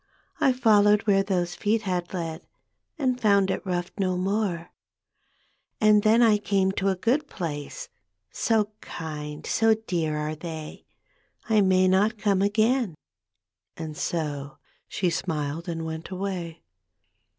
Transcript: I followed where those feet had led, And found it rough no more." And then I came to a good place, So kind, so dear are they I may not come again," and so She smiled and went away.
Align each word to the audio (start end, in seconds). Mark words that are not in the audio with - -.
I 0.39 0.51
followed 0.51 1.03
where 1.05 1.21
those 1.21 1.53
feet 1.53 1.83
had 1.83 2.11
led, 2.11 2.47
And 2.97 3.21
found 3.21 3.51
it 3.51 3.63
rough 3.63 3.91
no 3.99 4.17
more." 4.17 4.71
And 5.79 6.01
then 6.01 6.23
I 6.23 6.39
came 6.39 6.71
to 6.71 6.87
a 6.89 6.95
good 6.95 7.27
place, 7.27 7.87
So 8.31 8.71
kind, 8.81 9.45
so 9.45 9.75
dear 9.85 10.17
are 10.17 10.33
they 10.35 10.85
I 11.47 11.61
may 11.61 11.87
not 11.87 12.17
come 12.17 12.41
again," 12.41 12.95
and 13.77 13.95
so 13.95 14.57
She 14.87 15.11
smiled 15.11 15.69
and 15.69 15.85
went 15.85 16.09
away. 16.09 16.63